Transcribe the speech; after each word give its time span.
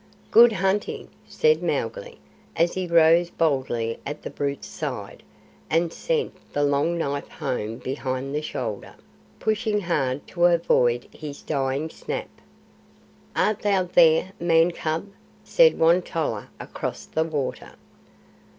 "Good 0.31 0.53
hunting!" 0.53 1.09
said 1.27 1.61
Mowgli, 1.61 2.17
as 2.55 2.73
he 2.73 2.87
rose 2.87 3.29
boldly 3.29 3.99
at 4.03 4.23
the 4.23 4.31
brute's 4.31 4.65
side, 4.67 5.21
and 5.69 5.93
sent 5.93 6.33
the 6.53 6.63
long 6.63 6.97
knife 6.97 7.27
home 7.27 7.77
behind 7.77 8.33
the 8.33 8.41
shoulder, 8.41 8.95
pushing 9.39 9.81
hard 9.81 10.25
to 10.29 10.45
avoid 10.45 11.07
his 11.11 11.43
dying 11.43 11.91
snap. 11.91 12.29
"Art 13.35 13.59
thou 13.59 13.83
there, 13.83 14.31
Man 14.39 14.71
cub?" 14.71 15.05
said 15.43 15.77
Won 15.77 16.01
tolla 16.01 16.49
across 16.59 17.05
the 17.05 17.23
water. 17.23 17.73